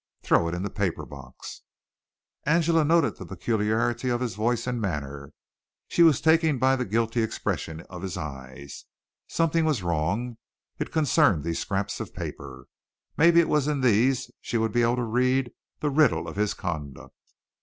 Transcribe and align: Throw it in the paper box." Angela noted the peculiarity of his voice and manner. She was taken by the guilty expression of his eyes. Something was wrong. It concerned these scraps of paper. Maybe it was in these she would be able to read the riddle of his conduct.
Throw 0.23 0.47
it 0.47 0.55
in 0.55 0.63
the 0.63 0.71
paper 0.71 1.05
box." 1.05 1.61
Angela 2.43 2.83
noted 2.83 3.17
the 3.17 3.25
peculiarity 3.27 4.09
of 4.09 4.19
his 4.19 4.33
voice 4.33 4.65
and 4.65 4.81
manner. 4.81 5.31
She 5.89 6.01
was 6.01 6.19
taken 6.19 6.57
by 6.57 6.75
the 6.75 6.85
guilty 6.85 7.21
expression 7.21 7.81
of 7.81 8.01
his 8.01 8.17
eyes. 8.17 8.85
Something 9.27 9.63
was 9.63 9.83
wrong. 9.83 10.37
It 10.79 10.91
concerned 10.91 11.43
these 11.43 11.59
scraps 11.59 11.99
of 11.99 12.15
paper. 12.15 12.65
Maybe 13.15 13.41
it 13.41 13.47
was 13.47 13.67
in 13.67 13.81
these 13.81 14.31
she 14.41 14.57
would 14.57 14.71
be 14.71 14.81
able 14.81 14.95
to 14.95 15.03
read 15.03 15.51
the 15.81 15.91
riddle 15.91 16.27
of 16.27 16.35
his 16.35 16.55
conduct. 16.55 17.13